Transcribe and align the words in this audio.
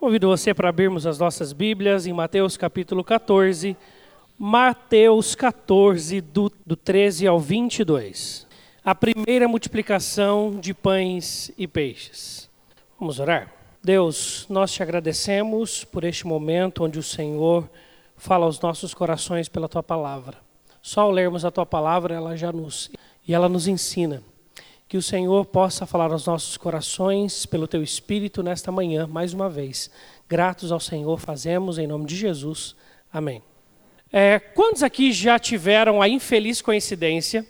Convido 0.00 0.28
você 0.28 0.54
para 0.54 0.70
abrirmos 0.70 1.06
as 1.06 1.18
nossas 1.18 1.52
Bíblias 1.52 2.06
em 2.06 2.12
Mateus 2.14 2.56
capítulo 2.56 3.04
14, 3.04 3.76
Mateus 4.38 5.34
14, 5.34 6.22
do, 6.22 6.50
do 6.64 6.74
13 6.74 7.26
ao 7.26 7.38
22. 7.38 8.46
A 8.82 8.94
primeira 8.94 9.46
multiplicação 9.46 10.58
de 10.58 10.72
pães 10.72 11.52
e 11.58 11.66
peixes. 11.66 12.48
Vamos 12.98 13.20
orar? 13.20 13.52
Deus, 13.84 14.46
nós 14.48 14.72
te 14.72 14.82
agradecemos 14.82 15.84
por 15.84 16.02
este 16.04 16.26
momento 16.26 16.82
onde 16.82 16.98
o 16.98 17.02
Senhor 17.02 17.68
fala 18.16 18.46
aos 18.46 18.58
nossos 18.58 18.94
corações 18.94 19.50
pela 19.50 19.68
tua 19.68 19.82
palavra. 19.82 20.38
Só 20.80 21.02
ao 21.02 21.10
lermos 21.10 21.44
a 21.44 21.50
tua 21.50 21.66
palavra, 21.66 22.14
ela 22.14 22.34
já 22.38 22.50
nos 22.50 22.90
e 23.28 23.34
ela 23.34 23.50
nos 23.50 23.68
ensina 23.68 24.22
que 24.90 24.96
o 24.96 25.02
Senhor 25.02 25.46
possa 25.46 25.86
falar 25.86 26.10
aos 26.10 26.26
nossos 26.26 26.56
corações 26.56 27.46
pelo 27.46 27.68
teu 27.68 27.80
espírito 27.80 28.42
nesta 28.42 28.72
manhã, 28.72 29.06
mais 29.06 29.32
uma 29.32 29.48
vez. 29.48 29.88
Gratos 30.28 30.72
ao 30.72 30.80
Senhor 30.80 31.16
fazemos 31.20 31.78
em 31.78 31.86
nome 31.86 32.06
de 32.06 32.16
Jesus. 32.16 32.74
Amém. 33.12 33.40
É, 34.12 34.40
quantos 34.40 34.82
aqui 34.82 35.12
já 35.12 35.38
tiveram 35.38 36.02
a 36.02 36.08
infeliz 36.08 36.60
coincidência 36.60 37.46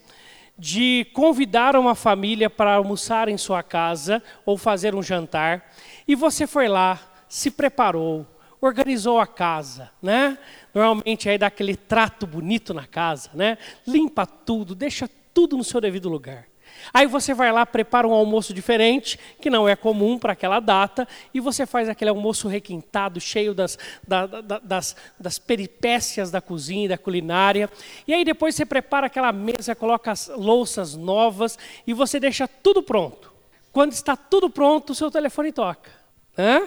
de 0.59 1.07
convidar 1.15 1.77
uma 1.77 1.95
família 1.95 2.51
para 2.51 2.75
almoçar 2.75 3.27
em 3.27 3.39
sua 3.39 3.63
casa 3.63 4.23
ou 4.45 4.59
fazer 4.59 4.95
um 4.95 5.03
jantar 5.03 5.73
e 6.07 6.15
você 6.15 6.47
foi 6.47 6.69
lá, 6.69 7.01
se 7.27 7.51
preparou, 7.51 8.27
organizou 8.61 9.19
a 9.19 9.27
casa, 9.27 9.91
né? 10.03 10.37
Normalmente 10.75 11.27
aí 11.27 11.39
dá 11.39 11.47
aquele 11.47 11.75
trato 11.75 12.27
bonito 12.27 12.75
na 12.75 12.87
casa, 12.87 13.31
né? 13.33 13.57
Limpa 13.87 14.27
tudo, 14.27 14.75
deixa 14.75 15.09
tudo 15.33 15.57
no 15.57 15.65
seu 15.65 15.81
devido 15.81 16.11
lugar. 16.11 16.50
Aí 16.93 17.07
você 17.07 17.33
vai 17.35 17.53
lá, 17.53 17.65
prepara 17.65 18.07
um 18.07 18.13
almoço 18.13 18.53
diferente, 18.53 19.19
que 19.41 19.51
não 19.51 19.69
é 19.69 19.77
comum 19.77 20.19
para 20.19 20.33
aquela 20.33 20.61
data, 20.61 21.07
e 21.33 21.41
você 21.41 21.67
faz 21.67 21.89
aquele 21.89 22.11
almoço 22.11 22.49
requintado, 22.49 23.21
cheio 23.21 23.55
das, 23.55 23.79
da, 24.07 24.27
da, 24.27 24.59
das, 24.59 24.97
das 25.19 25.39
peripécias 25.39 26.31
da 26.31 26.41
cozinha 26.41 26.87
e 26.87 26.89
da 26.89 26.99
culinária. 26.99 27.71
E 28.07 28.15
aí 28.15 28.25
depois 28.25 28.55
você 28.55 28.67
prepara 28.67 29.07
aquela 29.07 29.33
mesa, 29.33 29.75
coloca 29.75 30.11
as 30.11 30.29
louças 30.29 30.95
novas 30.95 31.59
e 31.87 31.95
você 31.95 32.19
deixa 32.19 32.49
tudo 32.49 32.83
pronto. 32.83 33.33
Quando 33.73 33.93
está 33.93 34.17
tudo 34.17 34.51
pronto, 34.51 34.91
o 34.91 34.95
seu 34.95 35.11
telefone 35.11 35.53
toca. 35.53 35.91
Hã? 36.37 36.67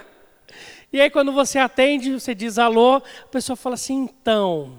E 0.92 1.02
aí 1.02 1.10
quando 1.10 1.32
você 1.32 1.60
atende, 1.60 2.14
você 2.14 2.36
diz 2.36 2.58
alô, 2.58 2.98
a 2.98 3.28
pessoa 3.32 3.56
fala 3.56 3.76
assim, 3.76 3.96
então, 3.96 4.78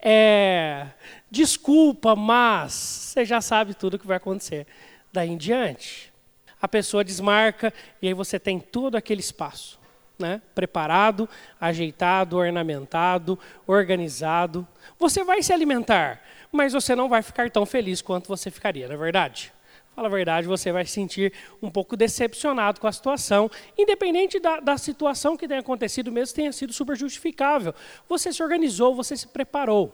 é, 0.00 0.86
desculpa, 1.30 2.14
mas 2.14 2.72
você 2.72 3.24
já 3.24 3.40
sabe 3.40 3.74
tudo 3.74 3.94
o 3.94 3.98
que 3.98 4.06
vai 4.06 4.16
acontecer. 4.16 4.66
Daí 5.12 5.28
em 5.28 5.36
diante, 5.36 6.12
a 6.60 6.68
pessoa 6.68 7.04
desmarca 7.04 7.72
e 8.00 8.08
aí 8.08 8.14
você 8.14 8.38
tem 8.38 8.60
todo 8.60 8.96
aquele 8.96 9.20
espaço. 9.20 9.78
Né? 10.20 10.42
preparado, 10.52 11.28
ajeitado, 11.60 12.38
ornamentado, 12.38 13.38
organizado. 13.64 14.66
Você 14.98 15.22
vai 15.22 15.44
se 15.44 15.52
alimentar, 15.52 16.20
mas 16.50 16.72
você 16.72 16.96
não 16.96 17.08
vai 17.08 17.22
ficar 17.22 17.48
tão 17.52 17.64
feliz 17.64 18.02
quanto 18.02 18.26
você 18.26 18.50
ficaria, 18.50 18.88
não 18.88 18.96
é 18.96 18.98
verdade? 18.98 19.52
Fala 19.98 20.06
a 20.06 20.12
verdade, 20.12 20.46
você 20.46 20.70
vai 20.70 20.84
se 20.84 20.92
sentir 20.92 21.32
um 21.60 21.68
pouco 21.68 21.96
decepcionado 21.96 22.80
com 22.80 22.86
a 22.86 22.92
situação, 22.92 23.50
independente 23.76 24.38
da, 24.38 24.60
da 24.60 24.78
situação 24.78 25.36
que 25.36 25.48
tenha 25.48 25.58
acontecido, 25.58 26.12
mesmo 26.12 26.36
tenha 26.36 26.52
sido 26.52 26.72
super 26.72 26.96
justificável. 26.96 27.74
Você 28.08 28.32
se 28.32 28.40
organizou, 28.40 28.94
você 28.94 29.16
se 29.16 29.26
preparou. 29.26 29.92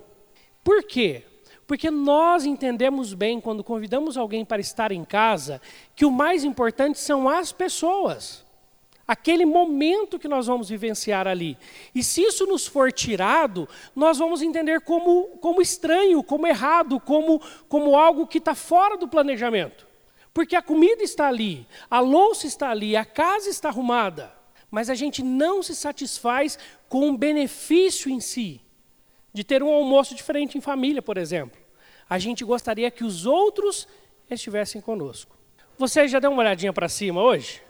Por 0.63 0.83
quê? 0.83 1.23
Porque 1.67 1.91
nós 1.91 2.45
entendemos 2.45 3.15
bem, 3.15 3.41
quando 3.41 3.65
convidamos 3.65 4.19
alguém 4.19 4.45
para 4.45 4.61
estar 4.61 4.93
em 4.93 5.07
casa, 5.07 5.59
que 5.97 6.05
o 6.05 6.11
mais 6.11 6.45
importante 6.45 6.99
são 6.99 7.27
as 7.27 7.51
pessoas. 7.51 8.45
Aquele 9.09 9.47
momento 9.47 10.19
que 10.19 10.29
nós 10.29 10.49
vamos 10.49 10.69
vivenciar 10.69 11.27
ali. 11.27 11.57
E 11.95 12.05
se 12.05 12.21
isso 12.21 12.45
nos 12.45 12.67
for 12.67 12.93
tirado, 12.93 13.67
nós 13.97 14.19
vamos 14.19 14.43
entender 14.43 14.83
como, 14.83 15.39
como 15.41 15.63
estranho, 15.63 16.23
como 16.23 16.47
errado, 16.47 17.01
como, 17.01 17.41
como 17.71 17.97
algo 17.97 18.27
que 18.27 18.37
está 18.37 18.55
fora 18.55 18.99
do 18.99 19.09
planejamento. 19.09 19.84
Porque 20.35 20.57
a 20.57 20.63
comida 20.63 21.05
está 21.05 21.29
ali, 21.29 21.65
a 21.89 22.01
louça 22.01 22.49
está 22.49 22.69
ali, 22.69 22.97
a 22.97 23.05
casa 23.05 23.49
está 23.49 23.69
arrumada. 23.69 24.35
Mas 24.69 24.91
a 24.91 24.95
gente 24.97 25.23
não 25.23 25.63
se 25.63 25.77
satisfaz 25.77 26.59
com 26.89 27.09
o 27.09 27.17
benefício 27.17 28.11
em 28.11 28.19
si 28.19 28.61
de 29.33 29.45
ter 29.45 29.63
um 29.63 29.73
almoço 29.73 30.15
diferente 30.15 30.59
em 30.59 30.61
família, 30.61 31.01
por 31.01 31.17
exemplo. 31.17 31.61
A 32.11 32.19
gente 32.19 32.45
gostaria 32.45 32.91
que 32.91 33.05
os 33.05 33.27
outros 33.27 33.87
estivessem 34.29 34.81
conosco. 34.81 35.37
Você 35.79 36.07
já 36.09 36.19
deu 36.19 36.31
uma 36.31 36.41
olhadinha 36.41 36.73
para 36.73 36.89
cima 36.89 37.23
hoje? 37.23 37.63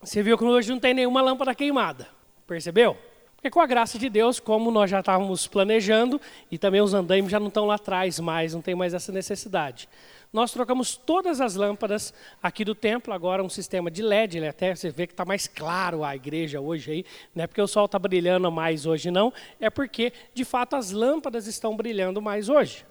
Você 0.00 0.22
viu 0.22 0.38
que 0.38 0.44
hoje 0.44 0.70
não 0.70 0.78
tem 0.78 0.94
nenhuma 0.94 1.20
lâmpada 1.20 1.54
queimada. 1.54 2.08
Percebeu? 2.46 2.96
Porque 3.34 3.50
com 3.50 3.60
a 3.60 3.66
graça 3.66 3.98
de 3.98 4.08
Deus, 4.08 4.40
como 4.40 4.70
nós 4.70 4.90
já 4.90 5.00
estávamos 5.00 5.46
planejando, 5.46 6.20
e 6.50 6.58
também 6.58 6.80
os 6.80 6.94
andaimes 6.94 7.30
já 7.30 7.38
não 7.38 7.48
estão 7.48 7.66
lá 7.66 7.74
atrás 7.74 8.18
mais, 8.18 8.54
não 8.54 8.62
tem 8.62 8.74
mais 8.74 8.94
essa 8.94 9.12
necessidade. 9.12 9.88
Nós 10.36 10.52
trocamos 10.52 10.98
todas 10.98 11.40
as 11.40 11.54
lâmpadas 11.54 12.12
aqui 12.42 12.62
do 12.62 12.74
templo, 12.74 13.14
agora 13.14 13.42
um 13.42 13.48
sistema 13.48 13.90
de 13.90 14.02
LED, 14.02 14.36
ele 14.36 14.46
até 14.46 14.74
você 14.74 14.90
vê 14.90 15.06
que 15.06 15.14
está 15.14 15.24
mais 15.24 15.48
claro 15.48 16.04
a 16.04 16.14
igreja 16.14 16.60
hoje 16.60 16.90
aí, 16.90 17.04
não 17.34 17.44
é 17.44 17.46
porque 17.46 17.62
o 17.62 17.66
sol 17.66 17.86
está 17.86 17.98
brilhando 17.98 18.52
mais 18.52 18.84
hoje 18.84 19.10
não, 19.10 19.32
é 19.58 19.70
porque 19.70 20.12
de 20.34 20.44
fato 20.44 20.76
as 20.76 20.90
lâmpadas 20.90 21.46
estão 21.46 21.74
brilhando 21.74 22.20
mais 22.20 22.50
hoje. 22.50 22.84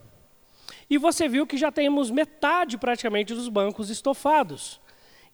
E 0.89 0.97
você 0.97 1.29
viu 1.29 1.45
que 1.45 1.55
já 1.55 1.71
temos 1.71 2.09
metade 2.09 2.79
praticamente 2.79 3.31
dos 3.35 3.47
bancos 3.47 3.91
estofados. 3.91 4.81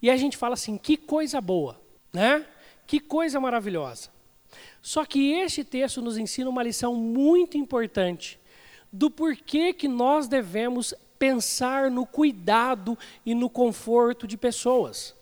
E 0.02 0.10
a 0.10 0.16
gente 0.18 0.36
fala 0.36 0.52
assim, 0.52 0.76
que 0.76 0.98
coisa 0.98 1.40
boa, 1.40 1.80
né? 2.12 2.44
Que 2.86 3.00
coisa 3.00 3.40
maravilhosa. 3.40 4.10
Só 4.82 5.06
que 5.06 5.32
este 5.32 5.64
texto 5.64 6.02
nos 6.02 6.18
ensina 6.18 6.50
uma 6.50 6.62
lição 6.62 6.94
muito 6.94 7.56
importante 7.56 8.38
do 8.92 9.10
porquê 9.10 9.72
que 9.72 9.88
nós 9.88 10.28
devemos 10.28 10.92
pensar 11.22 11.88
no 11.88 12.04
cuidado 12.04 12.98
e 13.24 13.32
no 13.32 13.48
conforto 13.48 14.26
de 14.26 14.36
pessoas. 14.36 15.14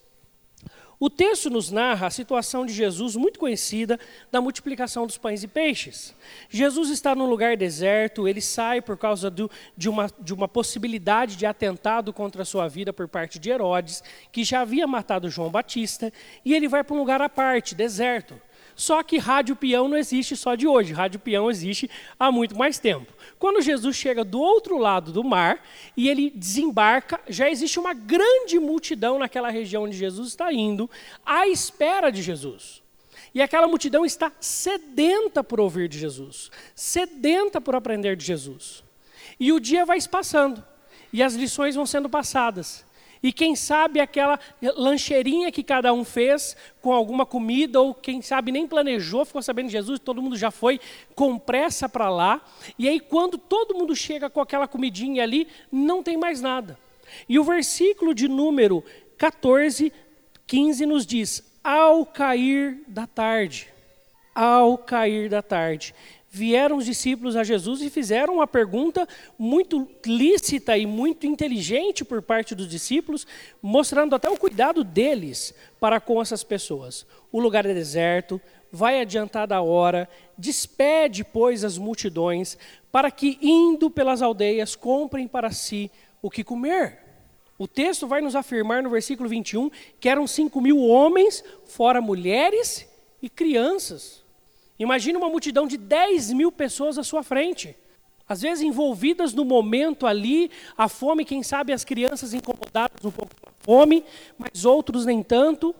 O 0.99 1.11
texto 1.11 1.50
nos 1.50 1.71
narra 1.71 2.06
a 2.06 2.11
situação 2.11 2.65
de 2.65 2.72
Jesus, 2.72 3.16
muito 3.16 3.38
conhecida, 3.38 4.00
da 4.33 4.41
multiplicação 4.41 5.06
dos 5.06 5.19
pães 5.19 5.43
e 5.43 5.49
peixes. 5.49 6.15
Jesus 6.49 6.88
está 6.88 7.15
num 7.15 7.27
lugar 7.27 7.55
deserto, 7.55 8.27
ele 8.27 8.41
sai 8.41 8.81
por 8.81 8.97
causa 8.97 9.28
do, 9.28 9.50
de, 9.77 9.91
uma, 9.91 10.11
de 10.19 10.33
uma 10.33 10.49
possibilidade 10.49 11.37
de 11.37 11.44
atentado 11.44 12.15
contra 12.15 12.41
a 12.43 12.47
sua 12.47 12.67
vida 12.67 12.94
por 12.94 13.06
parte 13.06 13.38
de 13.38 13.50
Herodes, 13.50 14.03
que 14.32 14.43
já 14.43 14.62
havia 14.62 14.87
matado 14.87 15.28
João 15.28 15.50
Batista, 15.50 16.11
e 16.43 16.55
ele 16.55 16.67
vai 16.67 16.82
para 16.82 16.97
um 16.97 16.99
lugar 16.99 17.21
à 17.21 17.28
parte, 17.28 17.75
deserto. 17.75 18.41
Só 18.80 19.02
que 19.02 19.18
rádio 19.18 19.54
peão 19.54 19.88
não 19.88 19.96
existe 19.98 20.34
só 20.34 20.54
de 20.54 20.66
hoje, 20.66 20.94
rádio 20.94 21.20
peão 21.20 21.50
existe 21.50 21.91
há 22.18 22.32
muito 22.32 22.56
mais 22.56 22.78
tempo. 22.78 23.12
Quando 23.38 23.60
Jesus 23.60 23.94
chega 23.94 24.24
do 24.24 24.41
outro 24.41 24.78
lado 24.78 25.12
do 25.12 25.22
mar 25.22 25.62
e 25.94 26.08
ele 26.08 26.30
desembarca, 26.30 27.20
já 27.28 27.50
existe 27.50 27.78
uma 27.78 27.92
grande 27.92 28.58
multidão 28.58 29.19
naquela 29.19 29.50
região 29.50 29.82
onde 29.82 29.98
Jesus 29.98 30.28
está 30.28 30.50
indo, 30.50 30.88
à 31.26 31.46
espera 31.46 32.10
de 32.10 32.22
Jesus. 32.22 32.82
E 33.34 33.42
aquela 33.42 33.69
multidão 33.69 34.02
está 34.02 34.32
sedenta 34.40 35.44
por 35.44 35.60
ouvir 35.60 35.86
de 35.86 35.98
Jesus, 35.98 36.50
sedenta 36.74 37.60
por 37.60 37.74
aprender 37.74 38.16
de 38.16 38.24
Jesus. 38.24 38.82
E 39.38 39.52
o 39.52 39.60
dia 39.60 39.84
vai 39.84 40.00
se 40.00 40.08
passando, 40.08 40.64
e 41.12 41.22
as 41.22 41.34
lições 41.34 41.74
vão 41.74 41.84
sendo 41.84 42.08
passadas. 42.08 42.82
E 43.22 43.32
quem 43.32 43.54
sabe 43.54 44.00
aquela 44.00 44.38
lancheirinha 44.76 45.53
que 45.53 45.62
cada 45.62 45.92
um 45.92 46.04
fez 46.04 46.56
com 46.81 46.92
alguma 46.92 47.26
comida, 47.26 47.81
ou 47.81 47.92
quem 47.92 48.22
sabe 48.22 48.50
nem 48.50 48.66
planejou, 48.66 49.25
ficou 49.25 49.42
sabendo 49.42 49.66
de 49.66 49.72
Jesus, 49.72 50.00
todo 50.00 50.22
mundo 50.22 50.36
já 50.36 50.50
foi 50.50 50.81
com 51.14 51.38
pressa 51.38 51.88
para 51.88 52.08
lá. 52.08 52.41
E 52.78 52.88
aí, 52.88 52.98
quando 52.98 53.36
todo 53.36 53.75
mundo 53.75 53.94
chega 53.94 54.31
com 54.31 54.41
aquela 54.41 54.66
comidinha 54.66 55.22
ali, 55.22 55.47
não 55.70 56.03
tem 56.03 56.16
mais 56.16 56.41
nada. 56.41 56.78
E 57.28 57.38
o 57.38 57.44
versículo 57.44 58.14
de 58.14 58.26
número 58.26 58.82
14, 59.19 59.92
15 60.47 60.87
nos 60.87 61.04
diz: 61.04 61.44
Ao 61.62 62.06
cair 62.06 62.82
da 62.87 63.06
tarde, 63.06 63.69
ao 64.34 64.78
cair 64.78 65.28
da 65.28 65.43
tarde, 65.43 65.94
vieram 66.31 66.77
os 66.77 66.85
discípulos 66.85 67.35
a 67.35 67.43
Jesus 67.43 67.82
e 67.82 67.91
fizeram 67.91 68.35
uma 68.35 68.47
pergunta 68.47 69.06
muito 69.37 69.88
lícita 70.06 70.79
e 70.79 70.87
muito 70.87 71.27
inteligente 71.27 72.05
por 72.05 72.23
parte 72.23 72.55
dos 72.55 72.69
discípulos, 72.69 73.27
mostrando 73.61 74.15
até 74.15 74.31
o 74.31 74.37
cuidado 74.37 74.85
deles 74.85 75.53
para 75.81 76.00
com 76.00 76.23
essas 76.23 76.44
pessoas. 76.44 77.05
O 77.32 77.41
lugar 77.41 77.67
é 77.67 77.75
deserto, 77.75 78.41
vai 78.71 79.00
adiantada 79.00 79.56
a 79.56 79.61
hora, 79.61 80.09
despede, 80.38 81.25
pois, 81.25 81.65
as 81.65 81.77
multidões, 81.77 82.56
para 82.93 83.11
que, 83.11 83.37
indo 83.43 83.91
pelas 83.91 84.23
aldeias, 84.23 84.77
comprem 84.77 85.27
para 85.27 85.50
si 85.50 85.91
o 86.23 86.31
que 86.31 86.44
comer. 86.44 87.00
O 87.59 87.67
texto 87.67 88.06
vai 88.06 88.21
nos 88.21 88.37
afirmar 88.37 88.85
no 88.85 88.88
versículo 88.88 89.29
21 89.29 89.69
que 89.99 90.09
eram 90.09 90.27
cinco 90.29 90.61
mil 90.61 90.79
homens, 90.79 91.43
fora 91.67 92.00
mulheres 92.00 92.88
e 93.21 93.29
crianças. 93.29 94.19
Imagine 94.81 95.19
uma 95.19 95.29
multidão 95.29 95.67
de 95.67 95.77
10 95.77 96.32
mil 96.32 96.50
pessoas 96.50 96.97
à 96.97 97.05
sua 97.05 97.23
frente. 97.23 97.77
Às 98.27 98.41
vezes 98.41 98.65
envolvidas 98.65 99.35
no 99.35 99.44
momento 99.44 100.06
ali, 100.06 100.50
a 100.79 100.88
fome, 100.88 101.23
quem 101.23 101.43
sabe 101.43 101.71
as 101.71 101.85
crianças 101.85 102.32
incomodadas 102.32 103.05
um 103.05 103.11
pouco 103.11 103.35
com 103.38 103.50
a 103.50 103.53
fome, 103.61 104.03
mas 104.38 104.65
outros 104.65 105.05
nem 105.05 105.23
tanto. 105.23 105.75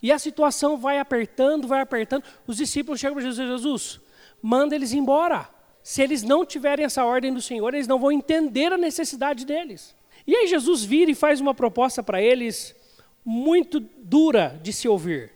E 0.00 0.12
a 0.12 0.18
situação 0.18 0.76
vai 0.76 1.00
apertando, 1.00 1.66
vai 1.66 1.80
apertando. 1.80 2.22
Os 2.46 2.56
discípulos 2.56 3.00
chegam 3.00 3.16
para 3.16 3.24
Jesus: 3.24 3.48
Jesus, 3.48 4.00
manda 4.40 4.76
eles 4.76 4.92
embora. 4.92 5.48
Se 5.82 6.00
eles 6.00 6.22
não 6.22 6.46
tiverem 6.46 6.84
essa 6.84 7.04
ordem 7.04 7.34
do 7.34 7.42
Senhor, 7.42 7.74
eles 7.74 7.88
não 7.88 7.98
vão 7.98 8.12
entender 8.12 8.72
a 8.72 8.78
necessidade 8.78 9.44
deles. 9.44 9.96
E 10.24 10.36
aí 10.36 10.46
Jesus 10.46 10.84
vira 10.84 11.10
e 11.10 11.16
faz 11.16 11.40
uma 11.40 11.54
proposta 11.54 12.00
para 12.00 12.22
eles 12.22 12.76
muito 13.24 13.80
dura 13.80 14.60
de 14.62 14.72
se 14.72 14.86
ouvir. 14.86 15.32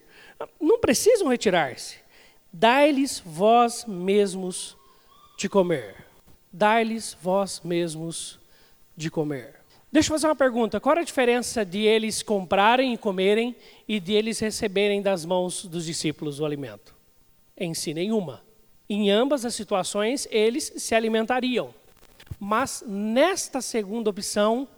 Não 0.61 0.79
precisam 0.79 1.29
retirar-se. 1.29 2.04
Dai-lhes 2.57 3.21
vós 3.27 3.85
mesmos 3.85 4.77
de 5.37 5.49
comer. 5.49 6.07
Dai-lhes 6.53 7.17
vós 7.21 7.61
mesmos 7.65 8.39
de 8.97 9.11
comer. 9.11 9.57
Deixa 9.91 10.07
eu 10.07 10.15
fazer 10.15 10.29
uma 10.29 10.37
pergunta: 10.37 10.79
qual 10.79 10.97
a 10.97 11.03
diferença 11.03 11.65
de 11.65 11.81
eles 11.81 12.23
comprarem 12.23 12.95
e 12.95 12.97
comerem 12.97 13.57
e 13.89 13.99
de 13.99 14.13
eles 14.13 14.39
receberem 14.39 15.03
das 15.03 15.25
mãos 15.25 15.67
dos 15.67 15.85
discípulos 15.85 16.39
o 16.39 16.47
alimento? 16.47 16.95
Em 17.57 17.75
si, 17.75 17.93
nenhuma. 17.93 18.41
Em 18.89 19.11
ambas 19.11 19.45
as 19.45 19.57
situações, 19.57 20.29
eles 20.31 20.75
se 20.77 20.95
alimentariam. 20.95 21.75
Mas 22.39 22.85
nesta 22.87 23.61
segunda 23.61 24.11
opção, 24.11 24.69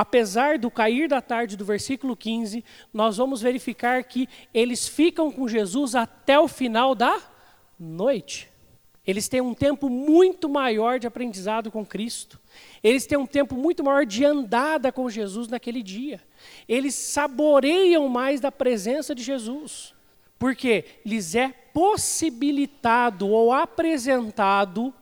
apesar 0.00 0.58
do 0.58 0.70
cair 0.70 1.08
da 1.08 1.20
tarde 1.20 1.56
do 1.56 1.64
versículo 1.64 2.16
15, 2.16 2.64
nós 2.92 3.16
vamos 3.16 3.40
verificar 3.40 4.04
que 4.04 4.28
eles 4.52 4.86
ficam 4.86 5.30
com 5.30 5.48
Jesus 5.48 5.94
até 5.94 6.38
o 6.38 6.46
final 6.46 6.94
da 6.94 7.18
noite. 7.78 8.50
Eles 9.06 9.28
têm 9.28 9.40
um 9.40 9.54
tempo 9.54 9.88
muito 9.88 10.48
maior 10.48 10.98
de 10.98 11.06
aprendizado 11.06 11.70
com 11.70 11.86
Cristo. 11.86 12.40
Eles 12.82 13.06
têm 13.06 13.16
um 13.16 13.26
tempo 13.26 13.54
muito 13.54 13.84
maior 13.84 14.04
de 14.04 14.24
andada 14.24 14.90
com 14.90 15.08
Jesus 15.08 15.48
naquele 15.48 15.82
dia. 15.82 16.20
Eles 16.68 16.94
saboreiam 16.94 18.08
mais 18.08 18.40
da 18.40 18.50
presença 18.50 19.14
de 19.14 19.22
Jesus. 19.22 19.94
Porque 20.38 20.84
lhes 21.04 21.34
é 21.34 21.48
possibilitado 21.72 23.28
ou 23.28 23.52
apresentado 23.52 24.92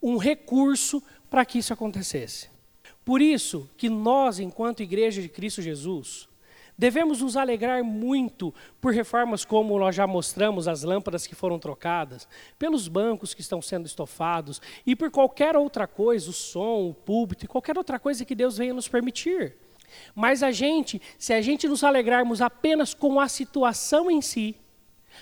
um 0.00 0.16
recurso 0.16 1.02
para 1.28 1.44
que 1.44 1.58
isso 1.58 1.72
acontecesse. 1.72 2.53
Por 3.04 3.20
isso 3.20 3.68
que 3.76 3.88
nós, 3.88 4.38
enquanto 4.38 4.82
Igreja 4.82 5.20
de 5.20 5.28
Cristo 5.28 5.60
Jesus, 5.60 6.28
Devemos 6.76 7.20
nos 7.20 7.36
alegrar 7.36 7.84
muito 7.84 8.52
por 8.80 8.92
reformas 8.92 9.44
como 9.44 9.78
nós 9.78 9.94
já 9.94 10.08
mostramos, 10.08 10.66
as 10.66 10.82
lâmpadas 10.82 11.24
que 11.24 11.34
foram 11.34 11.56
trocadas, 11.56 12.26
pelos 12.58 12.88
bancos 12.88 13.32
que 13.32 13.40
estão 13.40 13.62
sendo 13.62 13.86
estofados 13.86 14.60
e 14.84 14.96
por 14.96 15.08
qualquer 15.08 15.56
outra 15.56 15.86
coisa, 15.86 16.28
o 16.30 16.32
som, 16.32 16.88
o 16.88 16.94
púlpito 16.94 17.46
qualquer 17.46 17.78
outra 17.78 17.98
coisa 18.00 18.24
que 18.24 18.34
Deus 18.34 18.58
venha 18.58 18.74
nos 18.74 18.88
permitir. 18.88 19.54
Mas 20.16 20.42
a 20.42 20.50
gente, 20.50 21.00
se 21.16 21.32
a 21.32 21.40
gente 21.40 21.68
nos 21.68 21.84
alegrarmos 21.84 22.42
apenas 22.42 22.92
com 22.92 23.20
a 23.20 23.28
situação 23.28 24.10
em 24.10 24.20
si, 24.20 24.56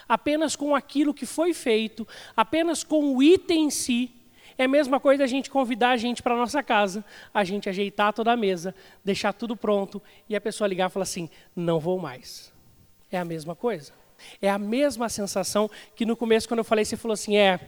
apenas 0.09 0.57
com 0.57 0.75
aquilo 0.75 1.13
que 1.13 1.27
foi 1.27 1.53
feito, 1.53 2.09
apenas 2.35 2.83
com 2.83 3.15
o 3.15 3.23
item 3.23 3.67
em 3.67 3.71
si, 3.71 4.11
é 4.57 4.65
a 4.65 4.69
mesma 4.69 5.01
coisa 5.01 5.25
a 5.25 5.27
gente 5.27 5.51
convidar 5.51 5.91
a 5.91 5.97
gente 5.97 6.23
para 6.23 6.37
nossa 6.37 6.63
casa, 6.63 7.05
a 7.33 7.45
gente 7.45 7.69
ajeitar 7.69 8.13
toda 8.13 8.33
a 8.33 8.37
mesa, 8.37 8.75
deixar 9.05 9.33
tudo 9.33 9.57
pronto 9.57 10.01
e 10.29 10.37
a 10.37 10.41
pessoa 10.41 10.69
ligar 10.69 10.89
e 10.89 10.93
falar 10.93 11.05
assim: 11.05 11.29
não 11.55 11.79
vou 11.79 11.99
mais. 11.99 12.53
É 13.11 13.19
a 13.19 13.25
mesma 13.25 13.55
coisa. 13.55 13.93
É 14.41 14.49
a 14.49 14.59
mesma 14.59 15.09
sensação 15.09 15.71
que 15.95 16.07
no 16.07 16.17
começo, 16.17 16.49
quando 16.49 16.59
eu 16.59 16.65
falei, 16.65 16.85
você 16.85 16.97
falou 16.97 17.15
assim: 17.15 17.37
é, 17.37 17.61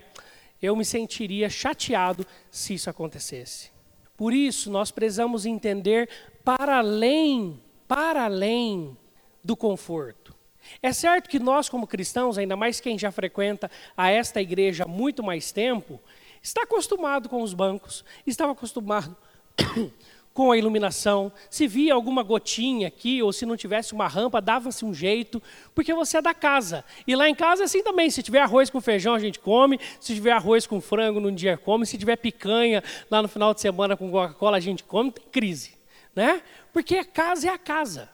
eu 0.63 0.75
me 0.77 0.85
sentiria 0.85 1.49
chateado 1.49 2.27
se 2.51 2.75
isso 2.75 2.89
acontecesse. 2.89 3.71
Por 4.17 4.33
isso, 4.33 4.71
nós 4.71 4.91
precisamos 4.91 5.45
entender 5.45 6.09
para 6.45 6.79
além, 6.79 7.61
para 7.89 8.25
além 8.25 8.97
do 9.43 9.57
conforto. 9.57 10.35
É 10.83 10.93
certo 10.93 11.29
que 11.29 11.39
nós, 11.39 11.69
como 11.69 11.87
cristãos, 11.87 12.39
ainda 12.39 12.57
mais 12.57 12.81
quem 12.81 12.99
já 12.99 13.11
frequenta 13.11 13.71
a 13.97 14.11
esta 14.11 14.41
igreja 14.41 14.85
há 14.85 14.89
muito 14.89 15.23
mais 15.23 15.53
tempo, 15.53 16.01
está 16.45 16.63
acostumado 16.63 17.29
com 17.29 17.43
os 17.43 17.55
bancos, 17.55 18.05
estava 18.27 18.53
acostumado 18.53 19.17
com 20.35 20.53
a 20.53 20.59
iluminação. 20.59 21.33
Se 21.49 21.67
via 21.67 21.95
alguma 21.95 22.23
gotinha 22.23 22.87
aqui, 22.87 23.23
ou 23.23 23.33
se 23.33 23.47
não 23.47 23.57
tivesse 23.57 23.95
uma 23.95 24.07
rampa, 24.07 24.43
dava-se 24.43 24.85
um 24.85 24.93
jeito, 24.93 25.43
porque 25.75 25.95
você 25.95 26.19
é 26.19 26.23
da 26.23 26.35
casa. 26.35 26.85
E 27.07 27.17
lá 27.17 27.31
em 27.31 27.35
casa 27.35 27.63
é 27.63 27.65
assim 27.65 27.83
também. 27.83 28.11
Se 28.11 28.23
tiver 28.23 28.41
arroz 28.41 28.69
com 28.69 28.79
feijão, 28.79 29.15
a 29.15 29.19
gente 29.19 29.41
come. 29.41 29.81
Se 29.99 30.15
tiver 30.15 30.33
arroz 30.33 30.67
com 30.67 30.83
frango, 30.83 31.19
num 31.19 31.35
dia 31.35 31.57
come. 31.57 31.87
Se 31.87 31.97
tiver 31.97 32.17
picanha 32.17 32.85
lá 33.11 33.23
no 33.23 33.29
final 33.29 33.55
de 33.55 33.63
semana 33.63 33.97
com 33.97 34.11
Coca-Cola, 34.11 34.59
a 34.59 34.61
gente 34.61 34.85
come. 34.85 35.13
Tem 35.13 35.25
crise. 35.33 35.73
Né? 36.15 36.43
Porque 36.75 36.97
a 36.97 37.05
casa 37.05 37.49
é 37.49 37.51
a 37.51 37.59
casa. 37.59 38.11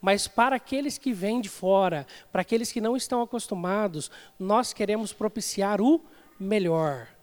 Mas 0.00 0.26
para 0.26 0.56
aqueles 0.56 0.98
que 0.98 1.12
vêm 1.12 1.40
de 1.40 1.48
fora, 1.48 2.04
para 2.32 2.42
aqueles 2.42 2.72
que 2.72 2.80
não 2.80 2.96
estão 2.96 3.22
acostumados, 3.22 4.10
nós 4.38 4.72
queremos 4.72 5.12
propiciar 5.12 5.80
o 5.80 6.00
melhor. 6.38 7.13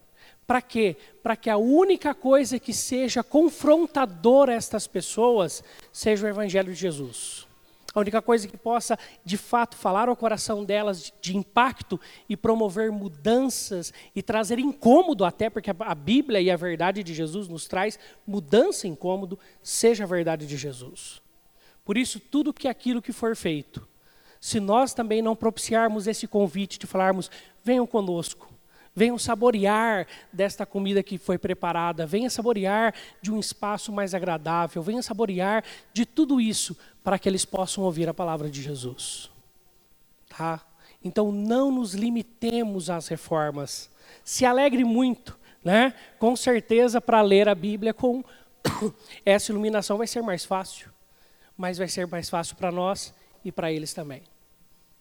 Para 0.52 0.62
quê? 0.62 0.98
Para 1.24 1.38
que 1.38 1.50
a 1.50 1.56
única 1.56 2.14
coisa 2.14 2.60
que 2.60 2.74
seja 2.74 3.24
confrontadora 3.24 4.52
a 4.52 4.56
estas 4.56 4.86
pessoas 4.86 5.64
seja 5.94 6.26
o 6.26 6.30
Evangelho 6.30 6.74
de 6.74 6.78
Jesus. 6.78 7.48
A 7.96 8.02
única 8.02 8.22
coisa 8.22 8.50
que 8.50 8.58
possa, 8.58 9.00
de 9.24 9.38
fato, 9.38 9.78
falar 9.78 10.10
ao 10.10 10.16
coração 10.18 10.66
delas 10.66 11.14
de, 11.22 11.38
impacto 11.38 11.98
e 12.28 12.36
promover 12.36 12.92
mudanças 12.92 13.94
e 14.14 14.22
trazer 14.22 14.60
incômodo 14.60 15.24
até, 15.24 15.50
porque 15.50 15.72
a, 15.72 15.96
Bíblia 15.96 16.42
e 16.42 16.52
a 16.52 16.58
verdade 16.58 17.02
de 17.02 17.14
Jesus 17.14 17.48
nos 17.48 17.66
traz 17.66 17.98
mudança 18.28 18.90
incômodo, 18.90 19.40
seja 19.64 20.04
a 20.04 20.08
verdade 20.08 20.46
de 20.46 20.58
Jesus. 20.58 21.22
Por 21.86 21.98
isso, 21.98 22.20
tudo 22.20 22.52
que 22.52 22.68
aquilo 22.68 23.02
que 23.02 23.14
for 23.14 23.38
feito, 23.38 23.88
se 24.42 24.60
nós 24.60 24.94
também 24.94 25.22
não 25.22 25.34
propiciarmos 25.34 26.08
esse 26.08 26.28
convite 26.28 26.78
de 26.78 26.86
falarmos, 26.86 27.32
venham 27.64 27.88
conosco, 27.88 28.51
venham 28.96 29.18
saborear 29.18 30.08
desta 30.32 30.66
comida 30.66 31.02
que 31.02 31.18
foi 31.18 31.38
preparada, 31.38 32.06
venham 32.06 32.30
saborear 32.30 32.94
de 33.22 33.32
um 33.32 33.40
espaço 33.40 33.92
mais 33.92 34.14
agradável, 34.14 34.82
venham 34.82 35.02
saborear 35.02 35.64
de 35.94 36.06
tudo 36.06 36.42
isso 36.42 36.78
para 37.04 37.18
que 37.18 37.28
eles 37.28 37.46
possam 37.46 37.84
ouvir 37.84 38.10
a 38.10 38.14
palavra 38.14 38.50
de 38.50 38.62
Jesus. 38.62 39.32
Tá? 40.30 40.62
Então 41.04 41.32
não 41.32 41.72
nos 41.72 41.94
limitemos 41.94 42.90
às 42.90 43.08
reformas. 43.08 43.90
Se 44.24 44.46
alegre 44.46 44.84
muito, 44.84 45.40
né? 45.64 45.94
Com 46.20 46.36
certeza 46.36 47.00
para 47.00 47.22
ler 47.22 47.48
a 47.48 47.56
Bíblia 47.56 47.94
com 47.94 48.24
essa 49.26 49.52
iluminação 49.52 49.98
vai 49.98 50.08
ser 50.08 50.22
mais 50.22 50.46
fácil, 50.46 50.92
mas 51.58 51.78
vai 51.78 51.88
ser 51.88 52.08
mais 52.08 52.30
fácil 52.30 52.56
para 52.56 52.72
nós 52.72 53.14
e 53.44 53.52
para 53.52 53.72
eles 53.72 53.94
também. 53.94 54.24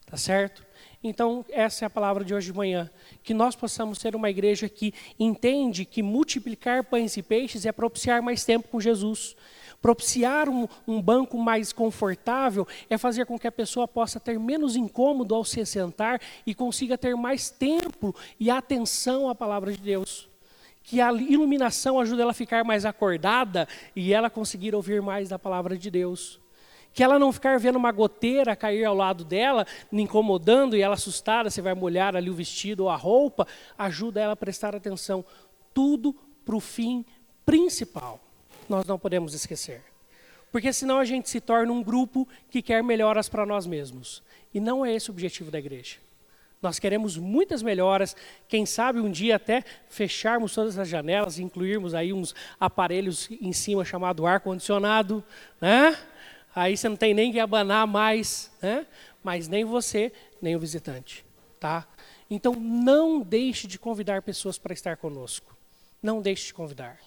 Tá 0.05 0.17
certo? 0.17 0.65
Então, 1.03 1.43
essa 1.49 1.83
é 1.83 1.87
a 1.87 1.89
palavra 1.89 2.23
de 2.23 2.33
hoje 2.33 2.51
de 2.51 2.57
manhã. 2.57 2.89
Que 3.23 3.33
nós 3.33 3.55
possamos 3.55 3.97
ser 3.97 4.15
uma 4.15 4.29
igreja 4.29 4.69
que 4.69 4.93
entende 5.19 5.83
que 5.83 6.03
multiplicar 6.03 6.83
pães 6.83 7.17
e 7.17 7.23
peixes 7.23 7.65
é 7.65 7.71
propiciar 7.71 8.21
mais 8.21 8.45
tempo 8.45 8.67
com 8.67 8.79
Jesus. 8.79 9.35
Propiciar 9.81 10.47
um, 10.47 10.67
um, 10.87 11.01
banco 11.01 11.39
mais 11.39 11.73
confortável 11.73 12.67
é 12.87 12.99
fazer 12.99 13.25
com 13.25 13.39
que 13.39 13.47
a 13.47 13.51
pessoa 13.51 13.87
possa 13.87 14.19
ter 14.19 14.39
menos 14.39 14.75
incômodo 14.75 15.33
ao 15.33 15.43
se 15.43 15.65
sentar 15.65 16.21
e 16.45 16.53
consiga 16.53 16.95
ter 16.99 17.15
mais 17.15 17.49
tempo 17.49 18.15
e 18.39 18.51
atenção 18.51 19.27
à 19.27 19.33
palavra 19.33 19.71
de 19.71 19.79
Deus. 19.79 20.29
Que 20.83 21.01
a 21.01 21.11
iluminação 21.11 21.99
ajude 21.99 22.21
ela 22.21 22.29
a 22.29 22.35
ficar 22.35 22.63
mais 22.63 22.85
acordada 22.85 23.67
e 23.95 24.13
ela 24.13 24.29
conseguir 24.29 24.75
ouvir 24.75 25.01
mais 25.01 25.29
da 25.29 25.39
palavra 25.39 25.75
de 25.75 25.89
Deus 25.89 26.40
que 26.93 27.03
ela 27.03 27.17
não 27.17 27.31
ficar 27.31 27.59
vendo 27.59 27.77
uma 27.77 27.91
goteira 27.91 28.55
cair 28.55 28.83
ao 28.83 28.95
lado 28.95 29.23
dela, 29.23 29.65
incomodando 29.91 30.75
e 30.75 30.81
ela 30.81 30.95
assustada, 30.95 31.49
você 31.49 31.61
vai 31.61 31.73
molhar 31.73 32.15
ali 32.15 32.29
o 32.29 32.33
vestido 32.33 32.83
ou 32.83 32.89
a 32.89 32.95
roupa, 32.95 33.47
ajuda 33.77 34.21
ela 34.21 34.33
a 34.33 34.37
prestar 34.37 34.75
atenção. 34.75 35.23
Tudo 35.73 36.13
para 36.45 36.55
o 36.55 36.59
fim 36.59 37.05
principal. 37.45 38.19
Nós 38.67 38.85
não 38.85 38.99
podemos 38.99 39.33
esquecer. 39.33 39.81
Porque 40.51 40.73
senão 40.73 40.99
a 40.99 41.05
gente 41.05 41.29
se 41.29 41.39
torna 41.39 41.71
um 41.71 41.81
grupo 41.81 42.27
que 42.49 42.61
quer 42.61 42.83
melhoras 42.83 43.29
para 43.29 43.45
nós 43.45 43.65
mesmos. 43.65 44.21
E 44.53 44.59
não 44.59 44.85
é 44.85 44.93
esse 44.93 45.09
o 45.09 45.13
objetivo 45.13 45.49
da 45.49 45.59
igreja. 45.59 45.97
Nós 46.61 46.77
queremos 46.77 47.17
muitas 47.17 47.63
melhoras, 47.63 48.15
quem 48.47 48.67
sabe 48.67 48.99
um 48.99 49.09
dia 49.09 49.37
até 49.37 49.63
fecharmos 49.89 50.53
todas 50.53 50.77
as 50.77 50.87
janelas, 50.87 51.39
incluirmos 51.39 51.95
aí 51.95 52.13
uns 52.13 52.35
aparelhos 52.59 53.29
em 53.31 53.51
cima 53.51 53.83
chamado 53.83 54.27
ar-condicionado, 54.27 55.23
né? 55.59 55.97
Aí 56.55 56.75
você 56.75 56.89
não 56.89 56.95
tem 56.95 57.13
nem 57.13 57.31
que 57.31 57.39
abanar 57.39 57.87
mais, 57.87 58.51
né? 58.61 58.85
mas 59.23 59.47
nem 59.47 59.63
você, 59.63 60.11
nem 60.41 60.55
o 60.55 60.59
visitante. 60.59 61.25
Tá? 61.59 61.87
Então, 62.29 62.53
não 62.55 63.21
deixe 63.21 63.67
de 63.67 63.77
convidar 63.77 64.21
pessoas 64.21 64.57
para 64.57 64.73
estar 64.73 64.97
conosco. 64.97 65.55
Não 66.01 66.21
deixe 66.21 66.47
de 66.47 66.53
convidar. 66.53 66.99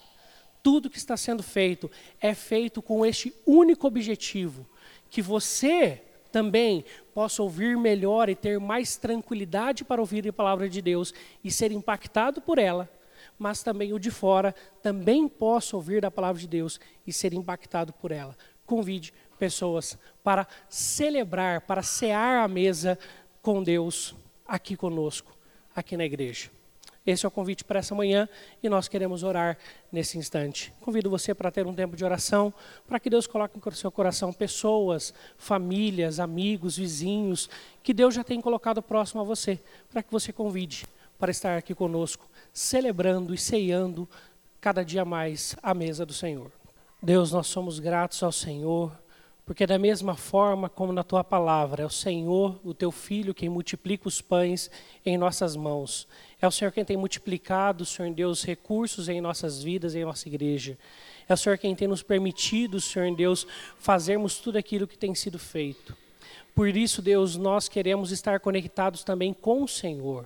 Tudo 0.63 0.89
que 0.89 0.97
está 0.97 1.17
sendo 1.17 1.43
feito 1.43 1.91
é 2.21 2.35
feito 2.35 2.81
com 2.81 3.05
este 3.05 3.35
único 3.45 3.87
objetivo: 3.87 4.67
que 5.11 5.21
você 5.21 6.01
também 6.35 6.85
possa 7.15 7.43
ouvir 7.43 7.77
melhor 7.77 8.29
e 8.29 8.35
ter 8.35 8.59
mais 8.59 8.97
tranquilidade 8.97 9.85
para 9.85 10.01
ouvir 10.01 10.29
a 10.29 10.33
palavra 10.33 10.69
de 10.69 10.83
Deus 10.83 11.15
e 11.45 11.51
ser 11.51 11.71
impactado 11.71 12.41
por 12.41 12.59
ela, 12.59 12.91
mas 13.39 13.63
também 13.63 13.93
o 13.93 14.01
de 14.01 14.11
fora 14.11 14.53
também 14.83 15.29
possa 15.29 15.77
ouvir 15.77 16.01
da 16.01 16.11
palavra 16.11 16.41
de 16.41 16.49
Deus 16.49 16.81
e 17.07 17.13
ser 17.13 17.33
impactado 17.33 17.93
por 17.93 18.11
ela. 18.11 18.37
Convide 18.67 19.15
pessoas 19.35 19.99
para 20.23 20.47
celebrar, 20.69 21.63
para 21.63 21.83
cear 21.83 22.45
a 22.45 22.49
mesa 22.49 22.99
com 23.43 23.63
Deus 23.63 24.15
aqui 24.47 24.77
conosco, 24.77 25.37
aqui 25.75 25.97
na 25.97 26.05
igreja. 26.05 26.51
Esse 27.07 27.27
é 27.27 27.29
o 27.29 27.31
convite 27.31 27.65
para 27.65 27.81
essa 27.81 27.95
manhã 27.95 28.27
e 28.63 28.69
nós 28.69 28.89
queremos 28.89 29.23
orar 29.23 29.59
nesse 29.93 30.17
instante. 30.17 30.73
Convido 30.81 31.11
você 31.11 31.35
para 31.35 31.51
ter 31.51 31.67
um 31.67 31.75
tempo 31.75 31.95
de 31.97 32.05
oração, 32.05 32.53
para 32.87 32.99
que 32.99 33.11
Deus 33.11 33.27
coloque 33.27 33.61
no 33.63 33.73
seu 33.73 33.93
coração 33.93 34.33
pessoas, 34.33 35.13
famílias, 35.37 36.19
amigos, 36.19 36.79
vizinhos, 36.79 37.51
que 37.83 37.93
Deus 37.93 38.15
já 38.15 38.25
tem 38.25 38.41
colocado 38.41 38.83
próximo 38.83 39.21
a 39.21 39.25
você, 39.25 39.61
para 39.91 40.03
que 40.03 40.11
você 40.11 40.33
convide 40.33 40.87
para 41.19 41.31
estar 41.31 41.59
aqui 41.59 41.75
conosco, 41.75 42.27
celebrando 42.53 43.35
e 43.35 43.39
ceando 43.39 44.09
cada 44.59 44.83
dia 44.83 45.05
mais 45.05 45.55
a 45.63 45.75
mesa 45.75 46.07
do 46.07 46.15
Senhor. 46.15 46.51
Deus, 47.03 47.33
nós 47.33 47.47
somos 47.49 47.79
gratos 47.79 48.23
ao 48.23 48.33
Senhor 48.33 48.99
porque 49.47 49.67
da 49.67 49.79
mesma 49.79 50.15
forma 50.15 50.71
como 50.71 50.93
na 50.93 51.05
tua 51.05 51.23
palavra, 51.23 51.83
é 51.83 51.87
o 51.87 51.91
Senhor, 51.91 52.59
o 52.65 52.73
teu 52.73 52.91
filho, 52.91 53.35
quem 53.35 53.49
multiplica 53.49 54.09
os 54.09 54.21
pães 54.23 54.71
em 55.05 55.19
nossas 55.19 55.55
mãos. 55.55 56.09
É 56.41 56.47
o 56.47 56.51
Senhor 56.51 56.73
quem 56.73 56.85
tem 56.85 56.97
multiplicado, 56.97 57.85
Senhor 57.85 58.11
Deus, 58.13 58.43
recursos 58.43 59.09
em 59.09 59.21
nossas 59.21 59.63
vidas, 59.63 59.95
em 59.95 60.05
nossa 60.05 60.29
igreja. 60.29 60.79
É 61.29 61.35
o 61.35 61.37
Senhor 61.37 61.59
quem 61.59 61.75
tem 61.75 61.87
nos 61.87 62.03
permitido, 62.03 62.81
Senhor 62.81 63.15
Deus, 63.15 63.47
fazermos 63.79 64.39
tudo 64.39 64.57
aquilo 64.57 64.87
que 64.87 64.97
tem 64.97 65.15
sido 65.15 65.39
feito. 65.39 65.95
Por 66.55 66.75
isso, 66.75 67.03
Deus, 67.03 67.37
nós 67.37 67.69
queremos 67.69 68.13
estar 68.13 68.41
conectados 68.41 69.05
também 69.05 69.35
com 69.35 69.63
o 69.63 69.69
Senhor, 69.69 70.25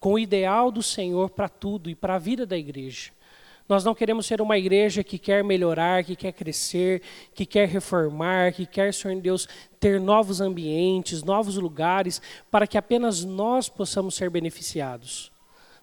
com 0.00 0.14
o 0.14 0.18
ideal 0.18 0.70
do 0.70 0.82
Senhor 0.82 1.28
para 1.28 1.48
tudo 1.48 1.90
e 1.90 1.94
para 1.94 2.14
a 2.14 2.18
vida 2.18 2.46
da 2.46 2.56
igreja. 2.56 3.10
Nós 3.68 3.84
não 3.84 3.94
queremos 3.94 4.26
ser 4.26 4.40
uma 4.40 4.56
igreja 4.56 5.02
que 5.02 5.18
quer 5.18 5.42
melhorar, 5.42 6.04
que 6.04 6.14
quer 6.14 6.32
crescer, 6.32 7.02
que 7.34 7.44
quer 7.44 7.66
reformar, 7.66 8.52
que 8.52 8.64
quer, 8.64 8.94
Senhor 8.94 9.20
Deus, 9.20 9.48
ter 9.80 10.00
novos 10.00 10.40
ambientes, 10.40 11.24
novos 11.24 11.56
lugares, 11.56 12.22
para 12.48 12.66
que 12.66 12.78
apenas 12.78 13.24
nós 13.24 13.68
possamos 13.68 14.14
ser 14.14 14.30
beneficiados. 14.30 15.32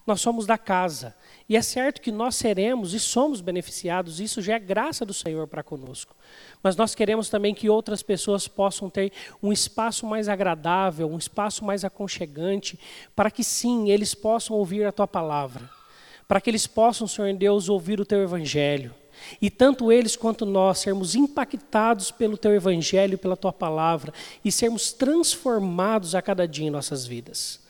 Nós 0.06 0.20
somos 0.20 0.46
da 0.46 0.56
casa. 0.56 1.14
E 1.46 1.56
é 1.56 1.62
certo 1.62 2.00
que 2.00 2.10
nós 2.10 2.36
seremos 2.36 2.94
e 2.94 3.00
somos 3.00 3.42
beneficiados, 3.42 4.18
isso 4.18 4.40
já 4.40 4.54
é 4.54 4.58
graça 4.58 5.04
do 5.04 5.12
Senhor 5.12 5.46
para 5.46 5.62
conosco. 5.62 6.16
Mas 6.62 6.76
nós 6.76 6.94
queremos 6.94 7.28
também 7.28 7.54
que 7.54 7.68
outras 7.68 8.02
pessoas 8.02 8.48
possam 8.48 8.88
ter 8.88 9.12
um 9.42 9.52
espaço 9.52 10.06
mais 10.06 10.26
agradável, 10.26 11.10
um 11.10 11.18
espaço 11.18 11.62
mais 11.62 11.84
aconchegante, 11.84 12.78
para 13.14 13.30
que 13.30 13.44
sim, 13.44 13.90
eles 13.90 14.14
possam 14.14 14.56
ouvir 14.56 14.86
a 14.86 14.92
tua 14.92 15.06
palavra 15.06 15.83
para 16.26 16.40
que 16.40 16.50
eles 16.50 16.66
possam, 16.66 17.06
Senhor 17.06 17.32
Deus, 17.34 17.68
ouvir 17.68 18.00
o 18.00 18.06
teu 18.06 18.22
evangelho. 18.22 18.94
E 19.40 19.48
tanto 19.48 19.92
eles 19.92 20.16
quanto 20.16 20.44
nós 20.44 20.78
sermos 20.78 21.14
impactados 21.14 22.10
pelo 22.10 22.36
teu 22.36 22.52
evangelho, 22.52 23.16
pela 23.16 23.36
tua 23.36 23.52
palavra 23.52 24.12
e 24.44 24.50
sermos 24.50 24.92
transformados 24.92 26.14
a 26.14 26.22
cada 26.22 26.46
dia 26.46 26.66
em 26.66 26.70
nossas 26.70 27.06
vidas. 27.06 27.63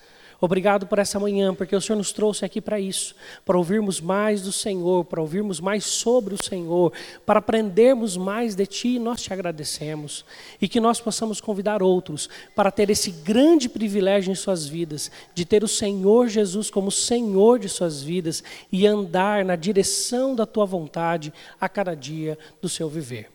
Obrigado 0.44 0.86
por 0.86 0.98
essa 0.98 1.18
manhã, 1.18 1.54
porque 1.54 1.74
o 1.74 1.80
Senhor 1.80 1.96
nos 1.96 2.12
trouxe 2.12 2.44
aqui 2.44 2.60
para 2.60 2.78
isso, 2.78 3.14
para 3.46 3.56
ouvirmos 3.56 3.98
mais 3.98 4.42
do 4.42 4.52
Senhor, 4.52 5.02
para 5.06 5.22
ouvirmos 5.22 5.58
mais 5.58 5.86
sobre 5.86 6.34
o 6.34 6.42
Senhor, 6.42 6.92
para 7.24 7.38
aprendermos 7.38 8.14
mais 8.14 8.54
de 8.54 8.66
Ti, 8.66 8.88
e 8.88 8.98
nós 8.98 9.22
te 9.22 9.32
agradecemos. 9.32 10.22
E 10.60 10.68
que 10.68 10.80
nós 10.80 11.00
possamos 11.00 11.40
convidar 11.40 11.82
outros 11.82 12.28
para 12.54 12.70
ter 12.70 12.90
esse 12.90 13.10
grande 13.10 13.70
privilégio 13.70 14.30
em 14.30 14.34
suas 14.34 14.66
vidas, 14.66 15.10
de 15.34 15.46
ter 15.46 15.64
o 15.64 15.68
Senhor 15.68 16.28
Jesus 16.28 16.68
como 16.68 16.90
Senhor 16.90 17.58
de 17.58 17.70
suas 17.70 18.02
vidas 18.02 18.44
e 18.70 18.86
andar 18.86 19.46
na 19.46 19.56
direção 19.56 20.34
da 20.34 20.44
Tua 20.44 20.66
vontade 20.66 21.32
a 21.58 21.70
cada 21.70 21.94
dia 21.94 22.38
do 22.60 22.68
seu 22.68 22.86
viver. 22.86 23.33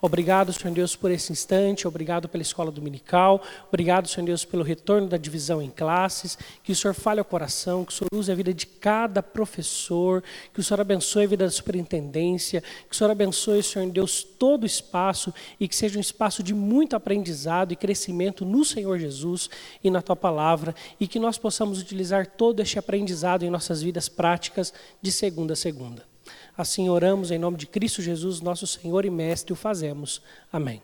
Obrigado, 0.00 0.52
Senhor 0.52 0.72
Deus, 0.74 0.94
por 0.94 1.10
esse 1.10 1.32
instante, 1.32 1.88
obrigado 1.88 2.28
pela 2.28 2.42
escola 2.42 2.70
dominical, 2.70 3.42
obrigado, 3.68 4.08
Senhor 4.08 4.26
Deus, 4.26 4.44
pelo 4.44 4.62
retorno 4.62 5.08
da 5.08 5.16
divisão 5.16 5.60
em 5.60 5.70
classes, 5.70 6.38
que 6.62 6.72
o 6.72 6.76
Senhor 6.76 6.94
fale 6.94 7.18
ao 7.18 7.24
coração, 7.24 7.84
que 7.84 7.92
o 7.92 7.96
Senhor 7.96 8.08
use 8.14 8.30
a 8.30 8.34
vida 8.34 8.54
de 8.54 8.66
cada 8.66 9.22
professor, 9.22 10.22
que 10.52 10.60
o 10.60 10.62
Senhor 10.62 10.80
abençoe 10.80 11.24
a 11.24 11.28
vida 11.28 11.44
da 11.44 11.50
superintendência, 11.50 12.62
que 12.88 12.94
o 12.94 12.96
Senhor 12.96 13.10
abençoe, 13.10 13.62
Senhor 13.62 13.90
Deus, 13.90 14.22
todo 14.22 14.62
o 14.62 14.66
espaço 14.66 15.32
e 15.58 15.66
que 15.66 15.74
seja 15.74 15.98
um 15.98 16.00
espaço 16.00 16.42
de 16.42 16.54
muito 16.54 16.94
aprendizado 16.94 17.72
e 17.72 17.76
crescimento 17.76 18.44
no 18.44 18.64
Senhor 18.64 18.98
Jesus 18.98 19.50
e 19.82 19.90
na 19.90 20.02
Tua 20.02 20.16
palavra, 20.16 20.74
e 21.00 21.06
que 21.06 21.18
nós 21.18 21.38
possamos 21.38 21.80
utilizar 21.80 22.26
todo 22.26 22.60
este 22.60 22.78
aprendizado 22.78 23.44
em 23.44 23.50
nossas 23.50 23.82
vidas 23.82 24.08
práticas 24.08 24.72
de 25.02 25.10
segunda 25.10 25.54
a 25.54 25.56
segunda. 25.56 26.17
Assim 26.58 26.88
oramos 26.88 27.30
em 27.30 27.38
nome 27.38 27.56
de 27.56 27.68
Cristo 27.68 28.02
Jesus, 28.02 28.40
nosso 28.40 28.66
Senhor 28.66 29.04
e 29.04 29.10
Mestre, 29.10 29.52
o 29.52 29.56
fazemos. 29.56 30.20
Amém. 30.52 30.82